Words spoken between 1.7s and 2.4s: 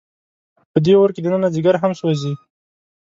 هم سوځي.